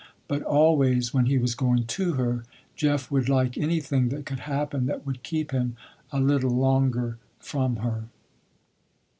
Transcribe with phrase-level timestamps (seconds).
[0.27, 2.43] But always when he was going to her,
[2.75, 5.75] Jeff would like anything that could happen that would keep him
[6.11, 8.05] a little longer from her.